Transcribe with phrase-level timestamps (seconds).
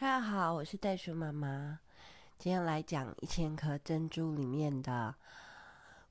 [0.00, 1.80] 大家好，我是袋鼠妈妈。
[2.38, 5.12] 今天来讲《一千颗珍珠》里面的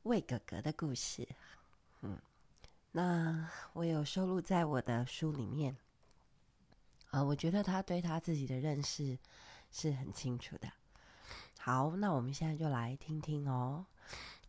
[0.04, 1.26] 魏哥哥的故事。
[2.02, 2.20] 嗯，
[2.92, 5.74] 那我有收录在我的书里面。
[7.12, 9.18] 啊、我觉得他对他自己的认识
[9.72, 10.68] 是很清楚的。
[11.58, 13.86] 好，那我们现在就来听听哦。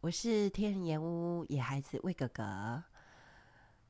[0.00, 2.82] 我是天人岩屋野孩子魏哥哥，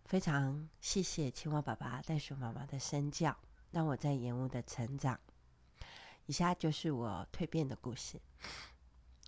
[0.05, 3.35] 非常谢谢青蛙爸爸、袋鼠妈妈的身教，
[3.71, 5.19] 让我在岩屋的成长。
[6.29, 8.21] 以下就是我蜕变的故事。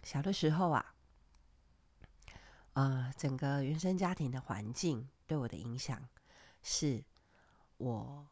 [0.04, 0.94] 小的时候啊，
[2.74, 6.08] 呃，整个原生家庭的环境对我的影响，
[6.62, 7.02] 是
[7.78, 8.26] 我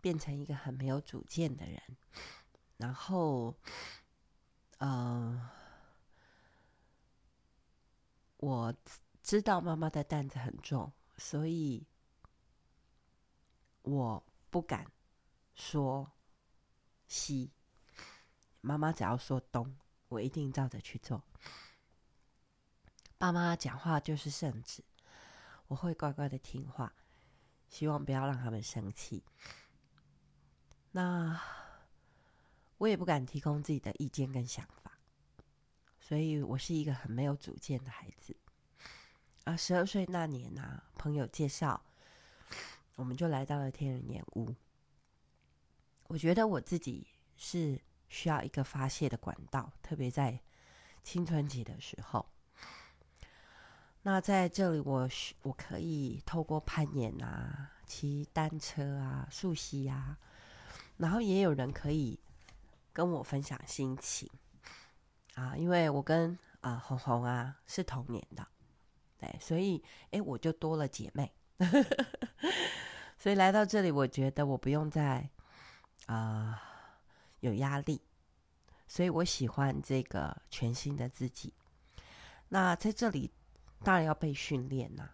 [0.00, 1.80] 变成一个很没有主见的人，
[2.78, 3.54] 然后，
[4.78, 5.50] 呃。
[8.38, 8.74] 我
[9.22, 11.86] 知道妈妈的担子很重，所以
[13.82, 14.20] 我
[14.50, 14.84] 不敢
[15.54, 16.10] 说
[17.12, 17.52] 西。
[18.62, 19.76] 妈妈只要说东，
[20.08, 21.22] 我一定照着去做。
[23.18, 24.82] 爸妈讲话就是圣旨，
[25.66, 26.94] 我会乖乖的听话，
[27.68, 29.22] 希望不要让他们生气。
[30.90, 31.38] 那
[32.78, 34.98] 我也不敢提供自己的意见跟想法。
[36.00, 38.36] 所以我是一个很没有主见的孩子
[39.44, 39.56] 啊！
[39.56, 41.82] 十二岁那年啊，朋友介绍，
[42.96, 44.54] 我们就来到了天人岩屋。
[46.12, 47.06] 我觉得我自己
[47.38, 50.38] 是需要一个发泄的管道，特别在
[51.02, 52.26] 青春期的时候。
[54.02, 60.18] 那在这里我，我我可以透过攀岩啊、骑单车啊、溯溪啊，
[60.98, 62.20] 然后也有人可以
[62.92, 64.28] 跟我分享心情。
[65.34, 68.46] 啊，因为我跟啊红红啊是同年的，
[69.16, 71.32] 对，所以哎，我就多了姐妹，
[73.16, 75.30] 所以来到这里，我觉得我不用再
[76.06, 76.62] 啊
[77.40, 78.00] 有压力，
[78.86, 81.52] 所以我喜欢这个全新的自己。
[82.48, 83.30] 那在这里
[83.82, 85.10] 当然要被训练呐。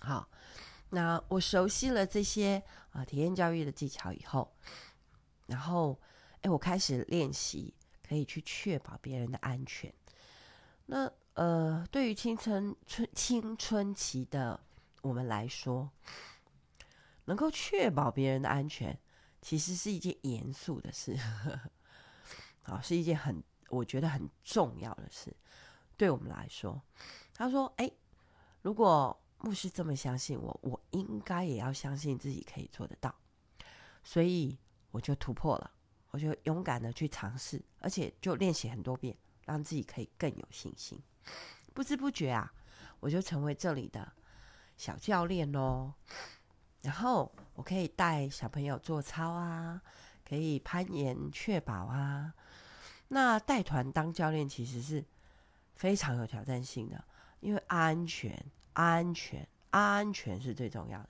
[0.00, 0.28] 好，
[0.90, 4.56] 那我熟悉了这些啊体验教育的技巧以后，
[5.46, 6.00] 然后
[6.42, 7.74] 哎，我开始练习。
[8.08, 9.92] 可以去确保别人的安全。
[10.84, 14.60] 那呃，对于青春春青春期的
[15.02, 15.90] 我们来说，
[17.24, 18.96] 能够确保别人的安全，
[19.46, 21.16] 其实是一件严肃的事，
[22.64, 25.32] 啊，是一件很我觉得很重要的事。
[25.96, 26.82] 对我们来说，
[27.32, 27.88] 他说：“哎，
[28.62, 33.14] 如果牧师这么相信我，我应该也要相信自己可以做得到。”
[34.02, 34.58] 所以
[34.90, 35.70] 我就突破了。
[36.10, 41.00] 我就勇敢的去尝试，而且就练习很多遍，让自己可以更有信心。
[41.72, 42.52] 不知不觉啊，
[42.98, 44.12] 我就成为这里的
[44.76, 45.94] 小教练喽。
[46.86, 49.82] 然后我可以带小朋友做操啊，
[50.24, 52.32] 可以攀岩确保啊。
[53.08, 55.04] 那带团当教练其实是
[55.74, 57.04] 非常有挑战性的，
[57.40, 58.40] 因为安全、
[58.74, 61.08] 安全、安全是最重要的。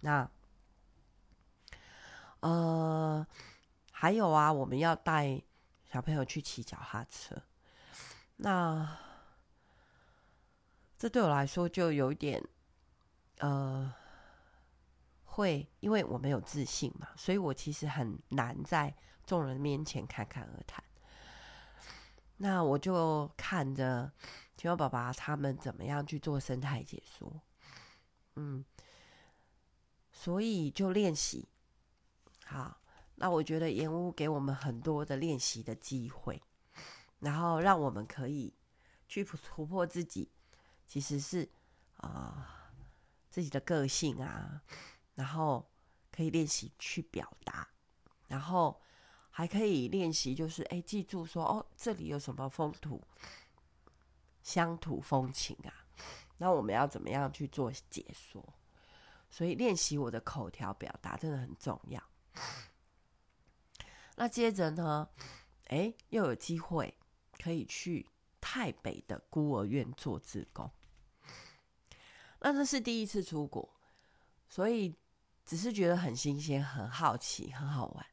[0.00, 0.30] 那，
[2.40, 3.26] 呃。
[3.92, 5.42] 还有啊，我们要带
[5.84, 7.36] 小朋友去骑脚踏车，
[8.36, 8.96] 那
[10.96, 12.42] 这对我来说就有一点，
[13.40, 13.92] 呃，
[15.40, 18.94] 会因为我没有自信嘛，所以我其实很难在
[19.26, 20.84] 众人面前侃侃而谈。
[22.36, 24.12] 那我就看着
[24.56, 27.40] 青蛙爸爸他们怎么样去做生态解说，
[28.36, 28.64] 嗯，
[30.12, 31.48] 所以就练习，
[32.46, 32.76] 好。
[33.16, 36.42] 那我觉得岩屋给我们很多的练习的机会，
[37.18, 38.54] 然后让我们可以
[39.06, 40.32] 去突破自己，
[40.86, 41.46] 其实是
[41.98, 42.72] 啊、
[43.28, 44.62] 自己的个性啊，
[45.14, 45.70] 然后
[46.10, 47.68] 可以练习去表达，
[48.28, 48.80] 然后
[49.30, 53.02] 还可以练习就是哎记住说哦这里有什么风土
[54.42, 55.72] 乡土风情啊，
[56.38, 58.42] 那我们要怎么样去做解说？
[59.28, 62.02] 所以练习我的口条表达真的很重要。
[64.16, 65.08] 那接着呢，
[65.68, 66.98] 哎，又有机会
[67.38, 68.08] 可以去
[68.40, 70.70] 泰北的孤儿院做志工。
[72.40, 73.68] 那这是第一次出国，
[74.50, 74.94] 所以
[75.46, 78.06] 只是觉得很新鲜、很好奇、很好玩。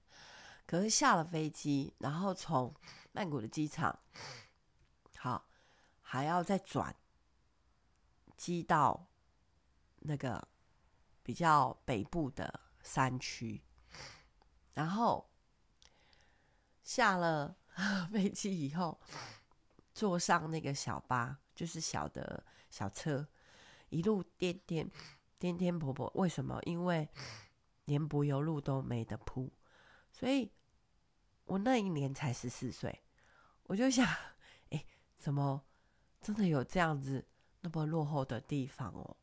[0.65, 2.73] 可是下了飞机，然后从
[3.11, 3.99] 曼谷的机场，
[5.17, 5.49] 好，
[6.01, 6.95] 还要再转
[8.37, 9.07] 机到
[9.99, 10.47] 那个
[11.21, 13.61] 比较北部的山区，
[14.73, 15.29] 然后。
[16.83, 17.53] 下了
[18.13, 18.97] 飞机以后，
[19.93, 23.27] 坐上那个小巴，就是小的小车，
[23.89, 24.89] 一路颠颠
[25.39, 26.11] 颠颠簸簸。
[26.15, 26.59] 为什么？
[26.63, 27.09] 因为
[27.85, 29.51] 连柏油路都没得铺，
[30.11, 30.51] 所以
[31.45, 33.03] 我那一年才十四岁，
[33.63, 34.05] 我就想，
[34.71, 34.85] 哎，
[35.17, 35.63] 怎么
[36.21, 37.25] 真的有这样子
[37.61, 39.17] 那么落后的地方哦？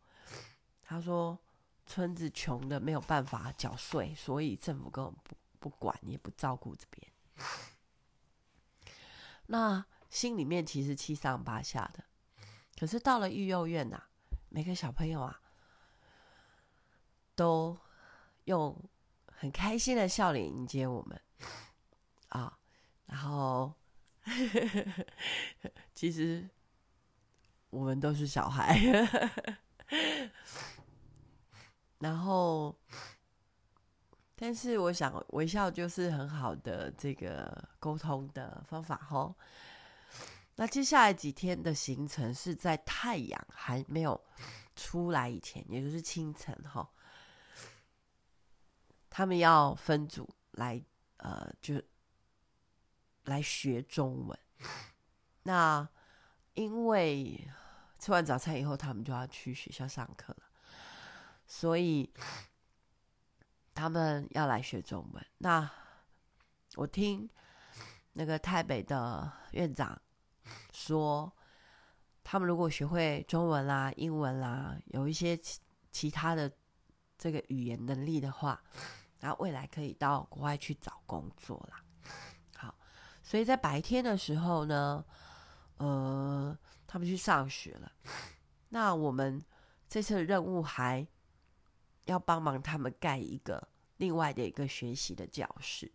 [0.83, 1.39] 他说，
[1.87, 7.13] 村子穷的没有办法缴税，所以政府根本不不管，也不照顾这边。
[9.47, 12.05] 那心里面其实七上八下的。
[12.79, 14.03] 可是到了育幼院呐、
[14.49, 15.41] 每个小朋友啊，
[17.35, 17.77] 都
[18.45, 18.77] 用
[19.27, 21.21] 很开心的笑脸迎接我们
[22.29, 22.59] 啊。
[23.07, 23.73] 然后，
[25.95, 26.49] 其实
[27.71, 28.79] 我们都是小孩。
[31.99, 32.77] 然后，
[34.35, 39.35] 但是我想微笑就是很好的这个沟通的方法哦。
[40.57, 44.21] 那接下来几天的行程是在太阳还没有
[44.77, 46.89] 出来以前，也就是清晨哈。
[49.17, 50.83] 他们要分组来，
[51.19, 51.81] 呃，就
[53.27, 54.37] 来学中文。
[55.45, 55.89] 那
[56.55, 57.49] 因为
[57.97, 60.43] 吃完早餐以后，他们就要去学校上课了。
[61.47, 62.13] 所以
[63.73, 65.25] 他们要来学中文。
[65.39, 65.71] 那
[66.75, 67.31] 我听
[68.15, 69.97] 那个台北的院长
[70.73, 71.33] 说，
[72.25, 75.61] 他们如果学会中文啦、英文啦，有一些其
[75.93, 76.51] 其他的
[77.17, 78.61] 这个语言能力的话，
[79.25, 81.83] 然后未来可以到国外去找工作啦。
[82.59, 82.75] 好，
[83.23, 85.03] 所以在白天的时候呢，
[85.79, 87.91] 呃，他们去上学了。
[88.69, 89.43] 那我们
[89.89, 91.07] 这次的任务还。
[92.07, 93.67] 要帮忙他们盖一个
[93.97, 95.91] 另外的一个学习的教室。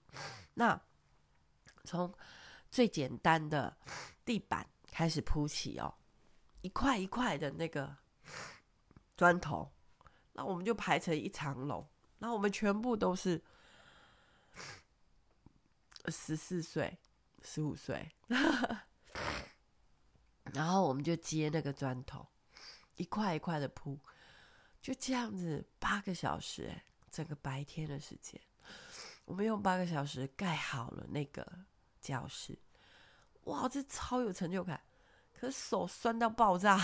[0.55, 0.81] 那
[1.83, 2.11] 从
[2.71, 3.77] 最简单的
[4.25, 5.93] 地板开始铺起哦，
[6.61, 7.95] 一块一块的那个
[9.15, 9.71] 砖头，
[10.33, 11.87] 那我们就排成一长龙。
[12.19, 13.41] 然后我们全部都是
[16.07, 16.97] 十四岁、
[17.41, 18.11] 十五岁，
[20.53, 22.27] 然后我们就接那个砖头，
[22.95, 23.99] 一块一块的铺。
[24.81, 28.39] 就这样子八个小时，欸，整个白天的时间，
[29.25, 31.45] 我们用八个小时盖好了那个
[31.99, 32.57] 教室，
[33.43, 34.81] 哇，这超有成就感！
[35.33, 36.79] 可是手酸到爆炸，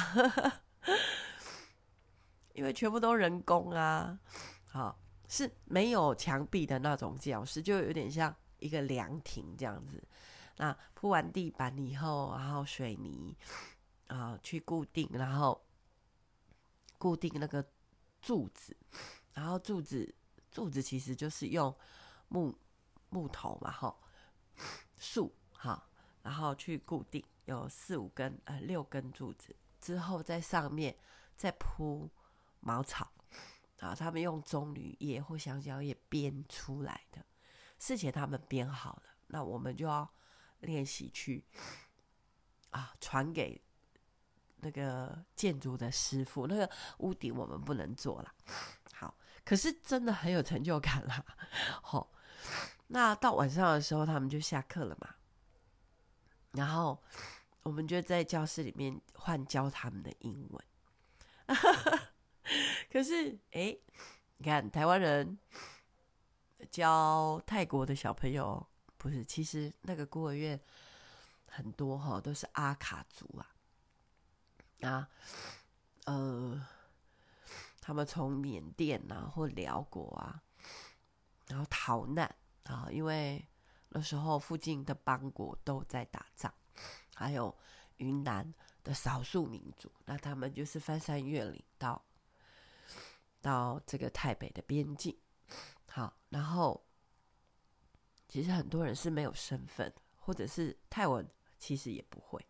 [2.53, 4.19] 因为全部都人工啊，
[4.65, 10.04] 好，是没有墙壁的那种教室，就有点像一个凉亭这样子。
[10.57, 13.36] 那铺完地板以后，然后水泥
[14.07, 15.62] 啊去固定，然后
[16.98, 17.66] 固定那个。
[18.22, 18.75] 柱子，
[19.36, 20.16] 然后柱子
[20.50, 21.72] 柱子其实就是用
[22.27, 22.57] 木
[23.10, 23.95] 木头嘛，哈，
[24.98, 25.88] 树哈，
[26.24, 30.98] 然后去固定，有四五根呃六根柱子，之后在上面
[31.38, 32.10] 再铺
[32.62, 33.12] 茅草
[33.80, 37.25] 啊，他们用棕榈叶或香蕉叶编出来的，
[37.80, 40.10] 事前他们编好了，那我们就要
[40.60, 41.45] 练习去
[42.69, 43.62] 啊传给。
[44.60, 46.68] 那个建筑的师傅，那个
[46.98, 48.33] 屋顶我们不能做了。
[48.94, 51.24] 好，可是真的很有成就感啦。
[51.83, 52.12] 好，
[52.88, 55.13] 那到晚上的时候，他们就下课了嘛。
[56.54, 57.00] 然后
[57.62, 60.66] 我们就在教室里面换教他们的英文。
[62.95, 63.77] 可是，哎，
[64.38, 65.38] 你看台湾人
[66.71, 68.65] 教泰国的小朋友，
[68.96, 69.22] 不是？
[69.25, 70.58] 其实那个孤儿院
[71.46, 73.51] 很多哈，都是阿卡族啊。
[74.89, 75.10] 啊，
[76.05, 76.65] 呃，
[77.81, 80.41] 他们从缅甸啊或辽国啊，
[81.50, 83.46] 然后逃难啊，因为
[83.89, 86.53] 那时候附近的邦国都在打仗，
[87.13, 87.53] 还有
[87.98, 88.53] 云南
[88.86, 92.01] 的少数民族，那他们就是翻山越岭到
[93.45, 95.15] 到这个台北的边境。
[95.91, 96.83] 好，然后
[98.27, 101.23] 其实很多人是没有身份，或者是泰文
[101.59, 102.43] 其实也不会。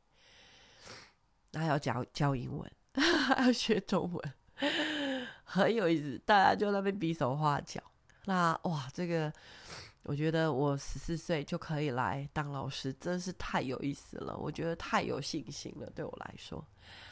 [1.51, 4.33] 那要教教英文，还 要学中文，
[5.43, 6.17] 很有意思。
[6.25, 7.81] 大家就那边比手画脚。
[8.23, 9.31] 那哇，这个
[10.03, 14.35] 我觉得我十四岁就可以来当老师，真是太有意思了。
[14.37, 16.65] 我觉得太有信心了，对我来说。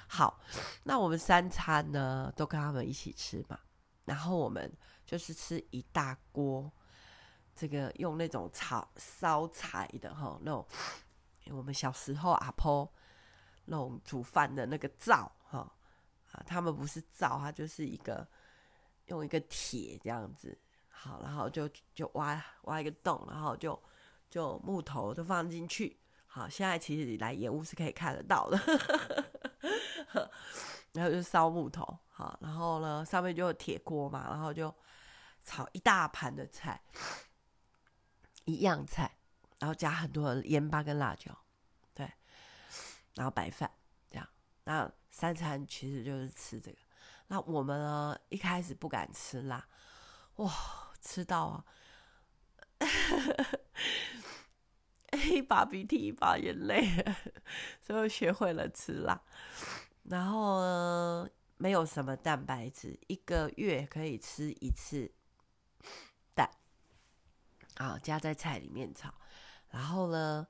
[0.07, 0.39] 好，
[0.83, 3.59] 那我们三餐呢都跟他们一起吃嘛。
[4.05, 4.72] 然后我们
[5.05, 6.72] 就是吃一大锅，
[7.55, 10.67] 这个用那种炒烧柴的哈，那种
[11.50, 12.91] 我们小时候阿婆。
[13.65, 15.60] 那种煮饭的那个灶哈
[16.33, 18.27] 啊，他们不是灶，它就是一个
[19.05, 23.81] 用一个铁这样子，好，然后就就挖挖一个洞，然后就
[24.29, 28.60] 就木头都放进去，好，现在其实你来演屋是可以看得到的，
[30.93, 34.73] 然后就烧木头，好，然后呢上面就有铁锅嘛，然后就
[35.43, 36.81] 炒一大盘的菜，
[38.45, 39.17] 一样菜，
[39.59, 41.35] 然后加很多的盐巴跟辣椒，
[41.93, 42.09] 对，
[43.15, 43.69] 然后白饭
[44.09, 44.29] 这样。
[44.65, 46.77] 那三餐其实就是吃这个。
[47.27, 49.67] 那我们呢，一开始不敢吃辣，
[50.35, 50.53] 哇，
[51.01, 51.65] 吃到啊，
[55.31, 56.88] 一把鼻涕一把眼泪，
[57.81, 59.19] 所以学会了吃辣。
[60.03, 65.12] 然后呢，没有什么蛋白质，一个月可以吃一次
[66.36, 66.50] 蛋，
[67.75, 69.13] 啊，加在菜里面炒。
[69.69, 70.48] 然后呢，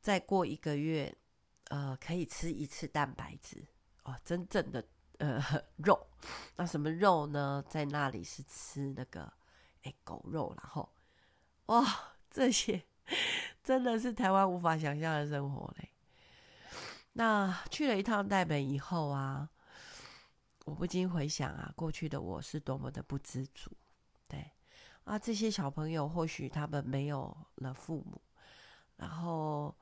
[0.00, 1.16] 再过一个月，
[1.68, 3.66] 呃，可以吃一次蛋白质
[4.04, 4.84] 哦，真正的
[5.18, 5.42] 呃
[5.78, 6.06] 肉。
[6.56, 7.64] 那什么肉呢？
[7.68, 9.32] 在那里是吃那个
[9.82, 10.88] 哎狗肉，然后
[11.66, 11.84] 哇，
[12.30, 12.84] 这些
[13.64, 15.90] 真的是台湾无法想象的生活嘞。
[17.18, 19.48] 那去了一趟台北以后啊，
[20.66, 23.70] 我不禁回想啊，过去的我是多么的不知足。
[24.28, 24.50] 对
[25.04, 28.20] 啊，这些小朋友或许他们没有了父母，
[28.96, 29.74] 然后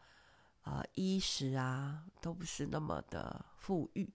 [0.62, 4.08] 呃，衣食啊都不是那么的富裕，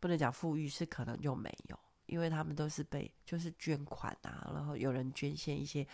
[0.00, 5.86] 不能讲富裕，是可能就没有，因为他们都是被就是捐款啊，然后有人捐献一些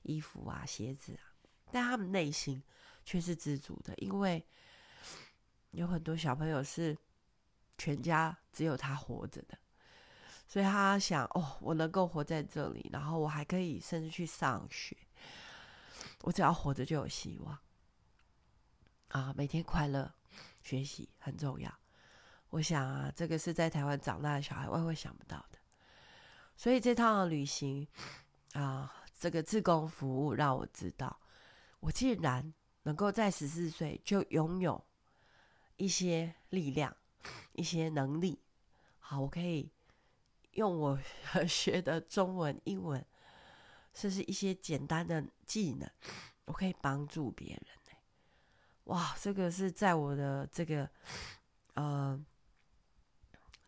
[0.00, 1.28] 衣服啊、鞋子啊，
[1.70, 2.62] 但他们内心
[3.04, 4.42] 却是知足的，因为。
[5.76, 6.96] 有很多小朋友是
[7.76, 9.58] 全家只有他活着的，
[10.48, 14.96] 所以他想：哦，我能够活在这里，然后我还可以甚至去上学，
[16.22, 17.58] 我只要活着就有希望
[19.08, 19.34] 啊！
[19.36, 20.10] 每天快乐
[20.62, 21.70] 学习很重要。
[22.48, 25.58] 我想啊，这个是在台湾长大的小孩万万想不到的。
[26.56, 27.86] 所以这趟旅行
[28.54, 31.20] 啊，这个自工服务让我知道，
[31.80, 32.54] 我竟然
[32.84, 34.82] 能够在十四岁就拥有。
[35.76, 36.96] 一些力量，
[37.52, 38.40] 一些能力，
[38.98, 39.70] 好，我可以
[40.52, 40.98] 用我
[41.48, 43.04] 学的中文、英文，
[43.94, 45.90] 甚至一些简单的技能，
[46.46, 47.62] 我可以帮助别人。
[48.84, 50.88] 哇，这个是在我的这个，
[51.74, 52.24] 呃，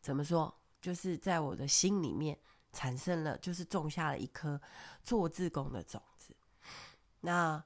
[0.01, 0.55] 怎么说？
[0.81, 2.39] 就是在我的心里面
[2.73, 4.61] 产生了，就是种下了一颗
[5.03, 6.37] 做自工的种子。
[7.23, 7.61] 那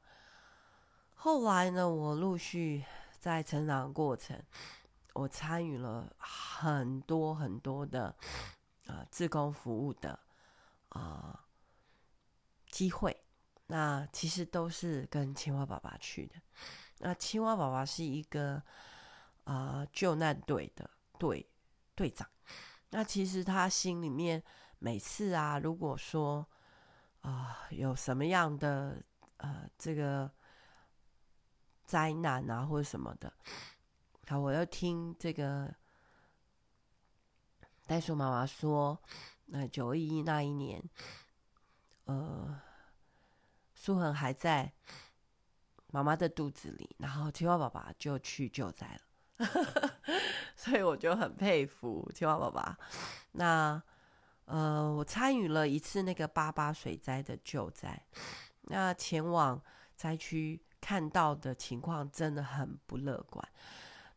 [1.14, 2.82] 后来呢，我陆续。
[3.22, 4.36] 在成长过程，
[5.12, 8.06] 我参与了很多很多的
[8.86, 10.18] 啊、呃，志工服务的
[10.88, 11.40] 啊、呃、
[12.66, 13.16] 机会。
[13.68, 16.34] 那其实都是跟青蛙爸爸去的。
[16.98, 18.54] 那青蛙爸爸是一个
[19.44, 21.48] 啊、呃、救难队的队
[21.94, 22.28] 队长。
[22.90, 24.42] 那其实他心里面
[24.80, 26.44] 每次啊，如果说
[27.20, 29.00] 啊、有什么样的
[29.36, 30.28] 呃这个。
[31.84, 33.32] 灾难啊，或者什么的，
[34.26, 35.74] 好，我要听这个
[37.86, 38.98] 袋鼠妈妈说，
[39.46, 40.82] 那九一一那一年，
[42.04, 42.58] 呃，
[43.74, 44.72] 苏恒还在
[45.88, 49.50] 妈妈的肚子里，然后青蛙爸爸就去救灾了，
[50.56, 52.78] 所以我就很佩服青蛙爸爸。
[53.32, 53.82] 那
[54.46, 58.06] 呃，我参与了一次那个八八水灾的救灾，
[58.62, 59.60] 那前往
[59.94, 60.62] 灾区。
[60.82, 63.48] 看到的情况真的很不乐观，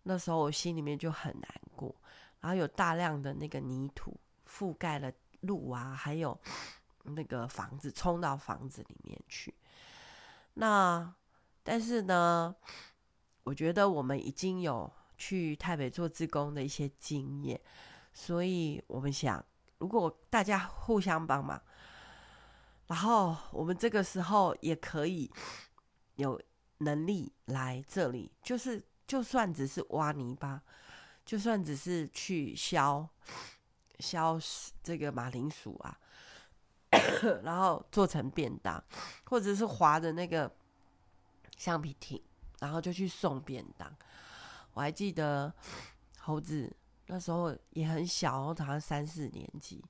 [0.02, 1.96] 那时候我心里面就很难过，
[2.42, 4.20] 然后有大量的那个泥土
[4.50, 6.38] 覆盖了路啊，还有
[7.06, 9.54] 那个房子冲到房子里面去。
[10.56, 11.14] 那
[11.62, 12.56] 但是呢，
[13.44, 17.62] 我觉得我们已经有去台北做志工的一些经验，
[18.12, 19.46] 所以我们想，
[19.78, 21.62] 如果大家互相帮忙，
[22.88, 25.32] 然后我们这个时候也可以
[26.16, 26.42] 有。
[26.86, 30.62] 能力来这里，就是就算只是挖泥巴，
[31.26, 33.10] 就算只是去削
[34.00, 34.40] 削
[34.82, 36.00] 这个马铃薯啊，
[37.44, 38.82] 然后做成便当，
[39.26, 40.50] 或者是划着那个
[41.58, 42.22] 橡皮艇，
[42.60, 43.94] 然后就去送便当。
[44.74, 45.52] 我还记得
[46.20, 46.74] 猴子
[47.08, 49.84] 那时候也很小，好像三四年级，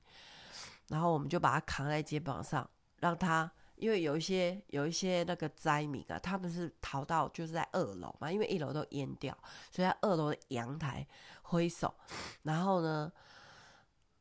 [0.88, 2.68] 然后我们就把它扛在肩膀上，
[3.00, 3.52] 让它。
[3.76, 9.36] 因为有一些有一些那个灾民啊，他们是逃到就是在二楼嘛，因为一楼都淹掉，
[9.70, 11.06] 所以在二楼的阳台
[11.42, 11.94] 挥手，
[12.42, 13.12] 然后呢，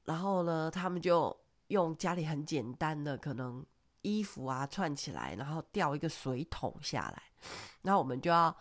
[0.03, 1.35] 然后呢，他们就
[1.67, 3.65] 用家里很简单的可能
[4.01, 7.23] 衣服啊串起来，然后吊一个水桶下来，
[7.81, 8.55] 然后我们就要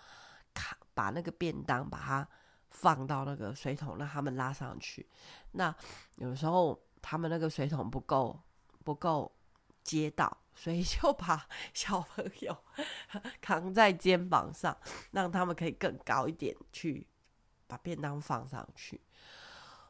[0.54, 2.28] 卡把那个便当把它
[2.70, 5.06] 放到那个水桶，让他们拉上去。
[5.52, 5.74] 那
[6.16, 8.40] 有时候他们那个水桶不够
[8.84, 9.30] 不够
[9.85, 10.38] 接到。
[10.57, 12.57] 所以就把小朋友
[13.43, 14.76] 扛在肩膀上，
[15.11, 17.05] 让他们可以更高一点去
[17.67, 19.00] 把便当放上去。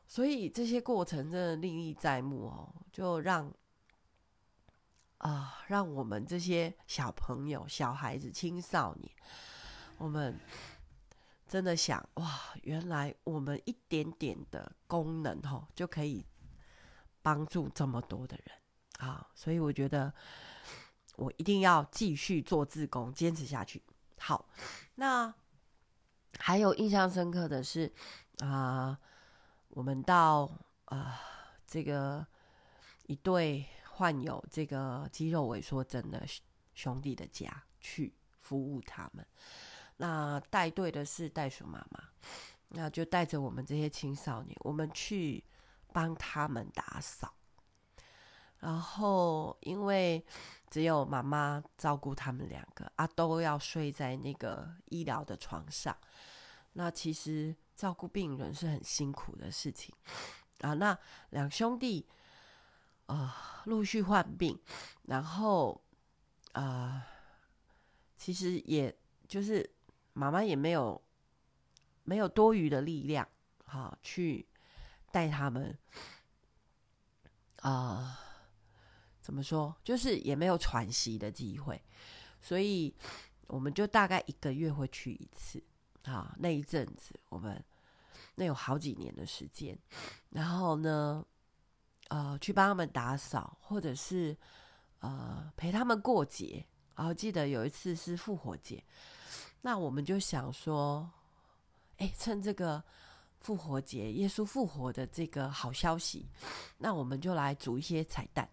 [0.06, 3.52] 所以这些过程真的历历在目哦，就让
[5.18, 9.12] 啊，让我们这些小朋友、小孩子、青少年，
[9.98, 10.40] 我们
[11.46, 16.24] 真的想哇，原来我们一点点的功能吼，就可以
[17.20, 18.56] 帮助这么多的人
[18.98, 19.26] 啊！
[19.34, 20.12] 所以我觉得
[21.16, 23.82] 我一定要继续做自工，坚持下去。
[24.18, 24.48] 好，
[24.94, 25.32] 那
[26.38, 27.92] 还有印象深刻的是
[28.40, 28.98] 啊，
[29.68, 30.50] 我们到
[30.86, 31.20] 啊
[31.66, 32.26] 这个
[33.06, 33.66] 一对。
[33.96, 36.26] 患有这个肌肉萎缩症的
[36.74, 39.24] 兄弟的家去服务他们，
[39.98, 42.02] 那带队的是袋鼠妈妈，
[42.70, 45.44] 那就带着我们这些青少年，我们去
[45.92, 47.32] 帮他们打扫。
[48.64, 50.24] 然后因为
[50.70, 55.96] 只有妈妈照顾他们两个啊，都要睡在那个医疗的床上，
[56.72, 59.94] 那其实照顾病人是很辛苦的事情
[60.62, 60.74] 啊。
[60.74, 60.98] 那
[61.30, 62.06] 两兄弟。
[63.06, 64.58] 啊，陆、续患病，
[65.02, 65.78] 然后
[66.52, 67.06] 啊、
[68.16, 68.96] 其实也
[69.28, 69.74] 就是
[70.14, 70.98] 妈妈也没有
[72.04, 73.28] 没有多余的力量，
[73.66, 74.48] 哈、啊，去
[75.12, 75.76] 带他们
[77.56, 78.18] 啊、
[79.24, 81.82] 怎么说，就是也没有喘息的机会，
[82.40, 82.94] 所以
[83.46, 85.60] 我们就大概一个月会去一次，
[86.04, 87.60] 啊，那一阵子我们
[88.34, 89.76] 那有好几年的时间，
[90.28, 91.24] 然后呢。
[92.08, 94.36] 呃，去帮他们打扫，或者是
[95.00, 96.64] 呃陪他们过节。
[96.94, 98.84] 然后记得有一次是复活节，
[99.62, 101.10] 那我们就想说，
[101.96, 102.80] 哎，趁这个
[103.40, 106.28] 复活节，耶稣复活的这个好消息，
[106.76, 108.48] 那我们就来煮一些彩蛋，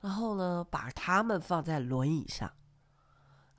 [0.00, 2.52] 然后呢，把他们放在轮椅上，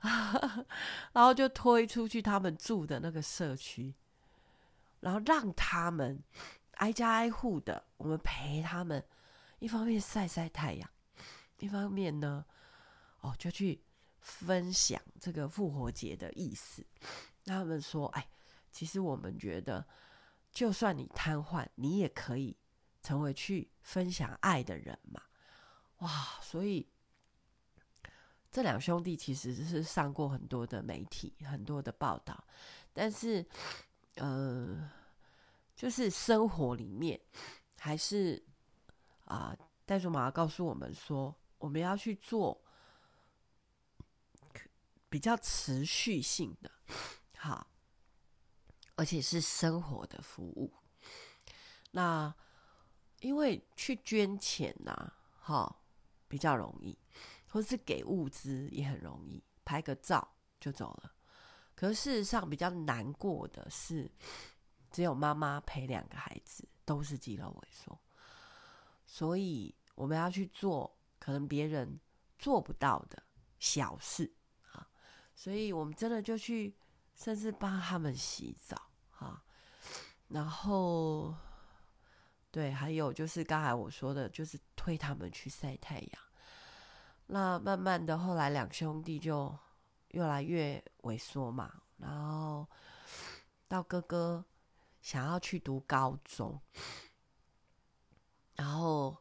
[1.12, 3.94] 然后就推出去他们住的那个社区，
[5.00, 6.22] 然后让他们。
[6.80, 9.04] 挨家挨户的，我们陪他们，
[9.58, 10.90] 一方面晒晒太阳，
[11.58, 12.42] 一方面呢，
[13.20, 13.84] 哦，就去
[14.20, 16.82] 分享这个复活节的意思。
[17.44, 18.26] 他们说：“哎，
[18.72, 19.86] 其实我们觉得，
[20.50, 22.56] 就算你瘫痪，你也可以
[23.02, 25.20] 成为去分享爱的人嘛。”
[26.00, 26.38] 哇！
[26.42, 26.86] 所以
[28.50, 32.44] 这两兄弟其实是上过很多的媒体，很多的报道，
[32.92, 33.46] 但是，
[34.16, 34.90] 呃。
[35.76, 37.18] 就是生活里面，
[37.78, 38.44] 还是
[39.24, 42.62] 啊，袋鼠妈妈告诉我们说，我们要去做
[45.08, 46.70] 比较持续性的，
[47.38, 47.66] 好，
[48.94, 50.70] 而且是生活的服务。
[51.92, 52.34] 那
[53.20, 55.79] 因为去捐钱呐、啊，好
[56.30, 56.96] 比较容易，
[57.50, 61.12] 或是给物资也很容易，拍个照就走了。
[61.74, 64.10] 可是事实上比较难过的是。
[64.92, 67.96] 只有妈妈陪两个孩子，都是肌肉萎缩，
[69.06, 72.00] 所以我们要去做可能别人
[72.40, 73.22] 做不到的
[73.60, 74.34] 小事
[74.72, 74.90] 啊，
[75.32, 76.74] 所以我们真的就去，
[77.14, 79.44] 甚至帮他们洗澡啊，
[80.26, 81.36] 然后
[82.50, 86.22] 对，还有就是刚才我说的，就是推他们去晒太阳。
[87.26, 89.54] 那慢慢的，后来两兄弟就
[90.08, 92.66] 越来越萎缩嘛，然后
[93.68, 94.42] 到哥哥。
[95.02, 96.60] 想要去读高中，
[98.54, 99.16] 然后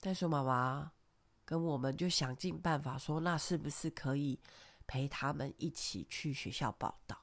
[0.00, 0.90] 袋鼠妈妈
[1.44, 4.36] 跟我们就想尽办法说，那是不是可以
[4.84, 7.16] 陪他们一起去学校报到？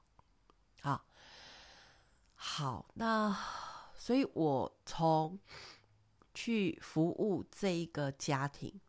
[0.82, 1.06] 好，
[2.36, 3.38] 好，那
[3.98, 5.38] 所以我从
[6.36, 8.80] 去服务这一个家庭，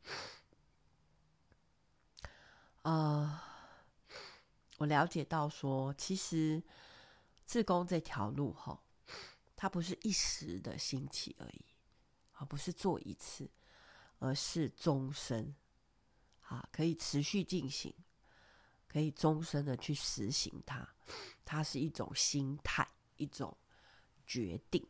[2.82, 3.40] 呃，
[4.76, 6.62] 我了解到说，其实。
[7.46, 8.82] 自工这条路哈，
[9.54, 11.64] 它不是一时的兴起而已，
[12.32, 13.48] 而不是做一次，
[14.18, 15.54] 而是终身，
[16.40, 17.94] 啊，可以持续进行，
[18.88, 20.92] 可以终身的去实行它。
[21.44, 22.84] 它是一种心态，
[23.16, 23.56] 一种
[24.26, 24.84] 决定，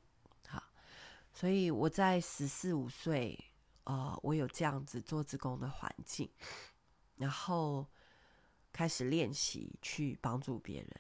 [1.37, 3.39] 所以我在十四五岁，
[3.85, 6.27] 呃，我有这样子做志工的环境，
[7.17, 7.87] 然后
[8.73, 10.91] 开始练习去帮助别人。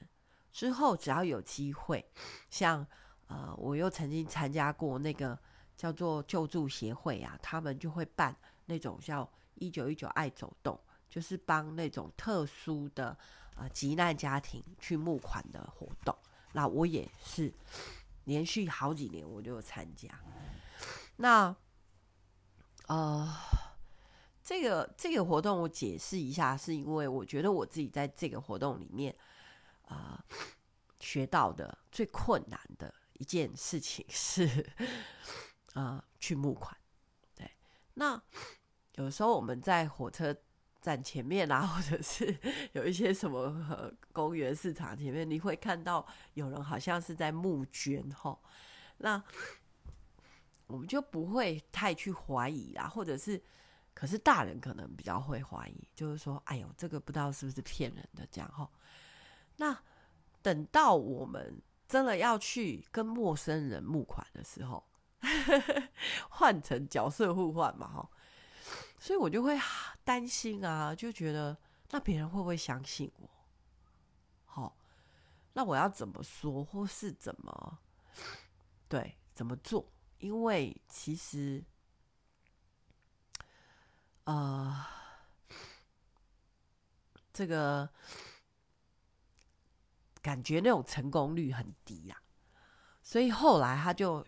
[0.52, 2.06] 之后，只要有机会，
[2.50, 2.86] 像
[3.28, 5.38] 呃，我又曾经参加过那个
[5.74, 13.16] 叫做救助协会啊，他们就会办那种叫“一九一九爱走动”，就是帮那种特殊的
[13.54, 16.14] 呃急难家庭去募款的活动。
[16.52, 17.50] 那我也是
[18.26, 20.08] 连续好几年我就有参加。
[21.16, 21.56] 那
[22.86, 23.36] 呃，
[24.44, 29.12] 这个这个活动我解释一下，是因为我觉得我自己在这个活动里面。
[29.88, 30.20] 啊、
[30.98, 34.68] 学到的最困难的一件事情 是，
[35.74, 36.76] 啊、去募款。
[37.36, 37.48] 对，
[37.94, 38.20] 那
[38.96, 40.36] 有时候我们在火车
[40.86, 42.38] 站前面啊， 或者是
[42.72, 48.40] 有一些什么公园、市场前面，你会看到有人好像是在募捐吼，
[48.98, 49.20] 那
[50.68, 53.42] 我们就不会太去怀疑啦，或者是，
[53.94, 58.70] 可是大人可能比较会怀疑，就是说，哎呦，这个不知道是不是骗人的这样哈。
[59.56, 59.76] 那
[60.40, 64.84] 等到我们真的要去跟陌生人募款的时候，
[66.30, 68.08] 换成角色互换嘛，哈。
[68.98, 69.58] 所以我就会
[70.02, 71.56] 担心啊，就觉得
[71.90, 73.28] 那别人会不会相信我？
[74.44, 74.76] 好，
[75.52, 77.78] 那我要怎么说，或是怎么
[78.88, 79.86] 对怎么做？
[80.18, 81.62] 因为其实，
[84.24, 84.86] 呃，
[87.32, 87.88] 这个
[90.22, 92.20] 感觉那种成功率很低呀。
[93.02, 94.26] 所以后来他就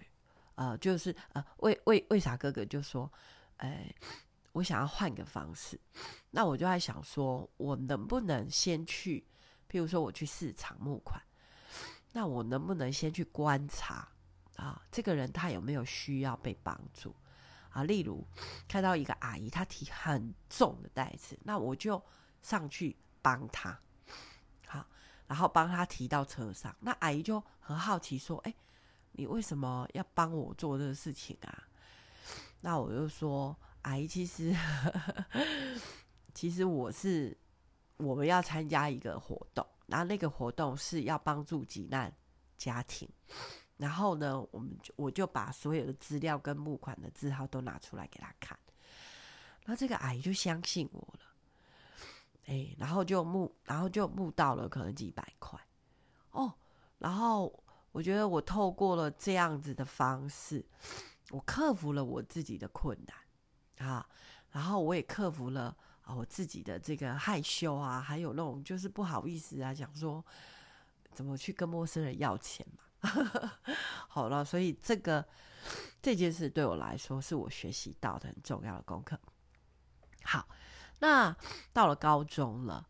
[0.57, 3.11] 呃，就是呃，为为为啥哥哥就说，
[3.57, 3.93] 哎。
[4.59, 5.81] 我想要换个方式，
[6.31, 9.25] 那我就在想说，我能不能先去，
[9.71, 11.23] 譬如说我去市场募款，
[12.13, 14.09] 那我能不能先去观察
[14.57, 17.15] 啊，这个人他有没有需要被帮助
[17.71, 17.85] 啊？
[17.85, 18.27] 例如
[18.67, 22.03] 看到一个阿姨，她提很重的袋子，那我就
[22.43, 23.79] 上去帮她，
[24.67, 24.85] 好，
[25.29, 26.75] 然后帮她提到车上。
[26.81, 28.53] 那阿姨就很好奇说：“哎，
[29.13, 31.63] 你为什么要帮我做这个事情啊？”
[32.61, 33.57] 那我就说。
[33.89, 34.55] 阿姨，其实
[36.35, 37.35] 其实我是
[37.97, 42.15] 我们要参加一个活动，然后那个活动是要帮助急难
[42.59, 43.09] 家庭，
[43.79, 48.59] 然后呢，我们就我就把所有的资料跟募款的字号都拿出来给他看，
[49.65, 51.21] 然后这个阿姨就相信我了，
[52.45, 55.59] 哎，然后就募，然后就募到了可能几百块。
[56.33, 56.53] 哦，
[56.99, 57.59] 然后
[57.91, 60.63] 我觉得我透过了这样子的方式，
[61.31, 63.17] 我克服了我自己的困难。
[63.79, 64.07] 啊，
[64.53, 70.25] 然后我也克服了啊，我自己的这个害羞啊，还有那种就是不好意思啊，讲说
[71.13, 72.85] 怎么去跟陌生人要钱嘛。
[74.09, 75.25] 好了，所以这个
[76.03, 79.19] 这件事对我来说是我学习到的很重要的功课。
[80.25, 80.49] 好，
[80.99, 81.35] 那
[81.73, 82.85] 到了高中了，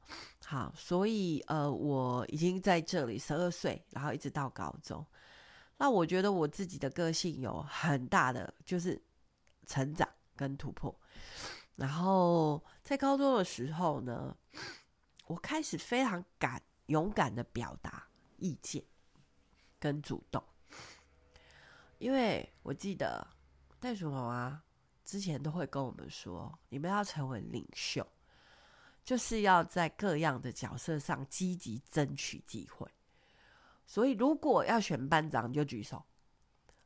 [0.47, 5.05] 好，所以呃，我已经在这里十二岁，然后一直到高中。
[5.77, 9.01] 那我觉得我自己的个性有很大的就是
[9.67, 10.09] 成长。
[10.39, 10.97] 跟突破，
[11.75, 14.37] 然后在高中的时候呢，
[15.27, 18.83] 我开始非常敢勇敢的表达意见
[19.81, 20.43] 跟主动，
[21.99, 23.27] 因为我记得
[23.81, 24.63] 袋鼠妈妈
[25.05, 28.07] 之前都会跟我们说，你们要成为领袖，
[29.03, 32.89] 就是要在各样的角色上积极争取机会。
[33.87, 36.05] 所以如果要选班长，就举手。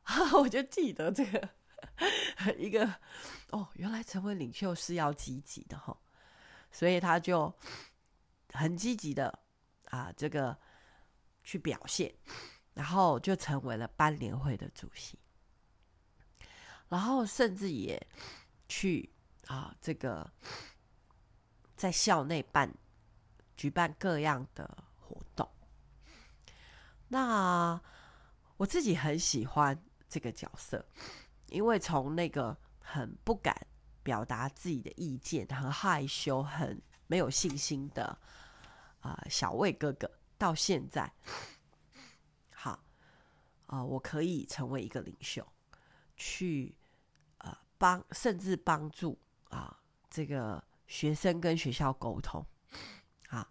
[0.41, 1.49] 我就记得这个。
[2.57, 2.85] 一个
[3.51, 5.95] 哦，原来成为领袖是要积极的哈，
[6.71, 7.53] 所以他就
[8.51, 9.39] 很积极的
[9.85, 10.57] 啊，这个
[11.43, 12.13] 去表现，
[12.73, 15.17] 然后就成为了班联会的主席，
[16.89, 18.05] 然后甚至也
[18.67, 19.11] 去
[19.47, 20.29] 啊，这个
[21.75, 22.73] 在校内办
[23.55, 25.49] 举办各样的活动。
[27.07, 27.79] 那
[28.57, 30.83] 我自己很喜欢这个角色。
[31.53, 33.55] 因为从那个很不敢
[34.01, 38.17] 表达自己的意见、很害羞、很没有信心的
[39.01, 41.13] 啊、小魏哥哥，到现在，
[42.55, 42.83] 好
[43.67, 45.47] 啊、我可以成为一个领袖，
[46.17, 46.73] 去
[47.37, 49.15] 啊、帮，甚至帮助
[49.49, 49.77] 啊、呃、
[50.09, 52.43] 这个学生跟学校沟通
[53.29, 53.47] 啊，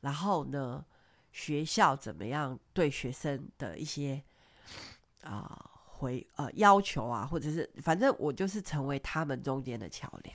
[0.00, 0.86] 然后呢，
[1.32, 4.22] 学校怎么样对学生的一些
[5.24, 5.66] 啊。
[6.00, 10.34] 回呃要求啊，或者是反正我就是成为他们中间的桥梁。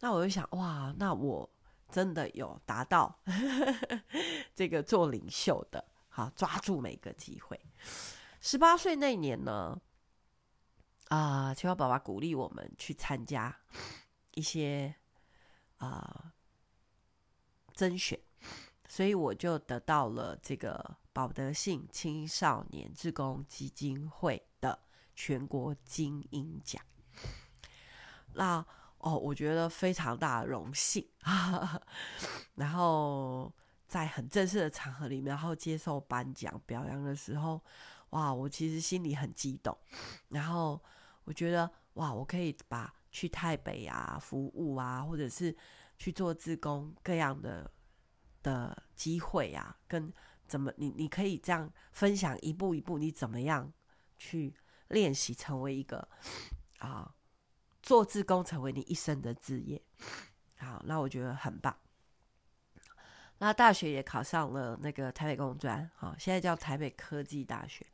[0.00, 1.48] 那我就想，哇，那我
[1.90, 3.18] 真的有达到
[4.54, 7.58] 这个做领袖的，好，抓住每个机会。
[8.40, 9.80] 十八岁那年呢，
[11.08, 13.56] 啊、呃，青蛙爸爸鼓励我们去参加
[14.34, 14.94] 一些
[15.78, 16.34] 啊、
[17.72, 18.20] 甄选，
[18.86, 24.78] 所以我就得到了这个保德信青少年志工基金会的。
[25.16, 26.82] 全国精英奖，
[28.32, 28.66] 那
[28.98, 31.08] 哦，我觉得非常大的荣幸。
[32.56, 33.54] 然后
[33.86, 37.62] 在很正式的场合里面，然后接受颁奖表扬的时候，
[38.10, 39.78] 哇，我其实心里很激动。
[40.30, 40.82] 然后
[41.22, 45.56] 我觉得，哇，我可以把去台北啊服务啊，或者是
[45.96, 47.70] 去做志工各样的
[48.42, 50.12] 的机会啊，跟
[50.46, 53.72] 怎么你你可以这样分享一步一步，你怎么样
[54.18, 54.54] 去。
[54.88, 56.06] 练习成为一个
[56.78, 57.12] 啊
[57.82, 59.82] 做志工成为你一生的职业。
[60.58, 61.74] 好，那我觉得很棒。
[63.38, 67.84] 那大学也考上了那个台北工专，好，现在叫台北科技大学。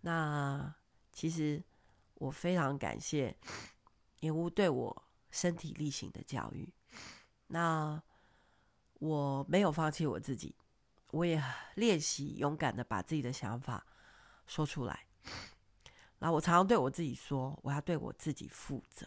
[0.00, 0.74] 那
[1.12, 1.62] 其实
[2.14, 3.34] 我非常感谢
[4.20, 6.68] 演屋对我身体力行的教育。
[7.46, 8.02] 那
[8.94, 10.54] 我没有放弃我自己，
[11.10, 11.42] 我也
[11.74, 13.86] 练习勇敢的把自己的想法
[14.46, 15.06] 说出来。
[16.18, 19.06] 那我常常对我自己说，我要对我自己负责，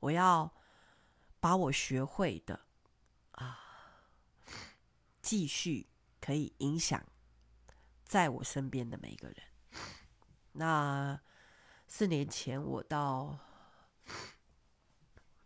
[0.00, 0.50] 我要
[1.40, 2.58] 把我学会的
[3.32, 3.58] 啊，
[5.20, 5.88] 继续
[6.20, 7.04] 可以影响
[8.04, 9.36] 在我身边的每一个人。
[10.52, 11.20] 那
[11.86, 13.38] 四年前我到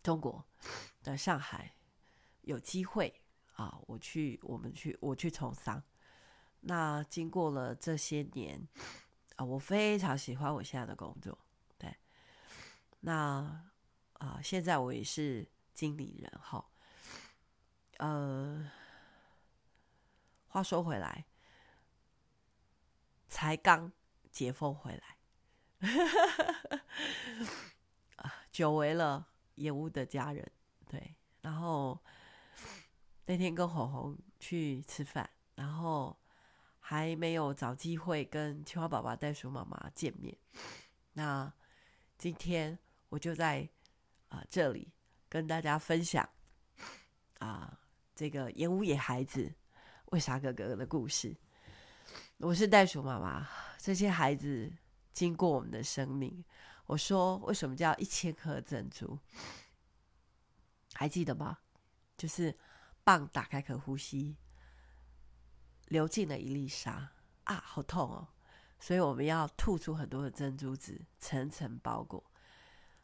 [0.02, 0.44] 中国
[1.02, 1.74] 的上海，
[2.42, 3.22] 有机会
[3.56, 5.82] 啊，我去，我们去，我去从商。
[6.60, 8.68] 那经过了这些年
[9.36, 11.38] 啊，我非常喜欢我现在的工作。
[11.78, 11.96] 对，
[13.00, 13.64] 那
[14.14, 16.68] 啊，现在我也是经理人哈。
[17.98, 18.70] 呃，
[20.48, 21.24] 话说回来，
[23.26, 23.90] 才刚
[24.30, 25.16] 解封回来，
[28.16, 30.52] 啊，久违了演屋的家人。
[30.86, 31.98] 对，然后。
[33.28, 36.16] 那天跟红红去吃饭，然后
[36.78, 40.36] 还没有找机会跟青蛙爸爸、袋鼠妈妈见面。
[41.14, 41.52] 那
[42.16, 43.68] 今天我就在
[44.28, 44.92] 啊、呃、这里
[45.28, 46.22] 跟大家分享
[47.40, 47.78] 啊、呃、
[48.14, 49.52] 这个演屋野孩子
[50.12, 51.36] 为啥哥哥的故事。
[52.36, 54.72] 我是袋鼠妈妈，这些孩子
[55.12, 56.44] 经过我们的生命。
[56.86, 59.18] 我说为什么叫一千颗珍珠？
[60.94, 61.58] 还记得吗？
[62.16, 62.56] 就是。
[63.06, 64.34] 棒打开可呼吸，
[65.86, 67.12] 流进了一粒沙
[67.44, 68.26] 啊，好痛哦！
[68.80, 72.20] 所以我们要吐出很多的珍珠子，层层包裹，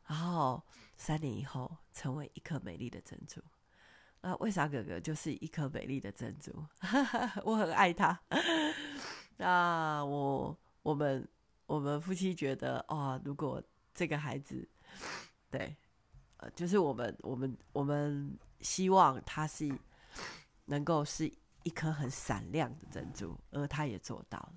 [0.09, 0.61] 然后
[0.97, 3.41] 三年以后成为一颗美丽的珍珠。
[4.23, 6.53] 那为啥哥哥就是一颗美丽的珍珠？
[7.45, 8.21] 我很爱他。
[9.37, 11.29] 那我我们
[11.67, 13.63] 我们夫妻觉得，哦，如果
[13.95, 14.69] 这个孩子，
[15.49, 15.77] 对，
[16.39, 19.73] 呃，就是我们我们我们希望他是。
[20.67, 24.55] 能够是一颗很闪亮的珍珠，而他也做到了。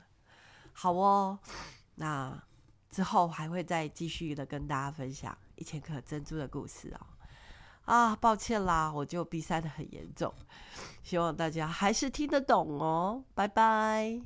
[0.73, 1.39] 好哦，
[1.95, 2.41] 那
[2.89, 7.07] 之后还会再继续的跟大家分享一千颗珍珠的故事哦。
[7.85, 10.33] 啊，抱歉啦，我就鼻塞的很严重，
[11.03, 13.23] 希望大家还是听得懂哦。
[13.33, 14.21] 拜拜。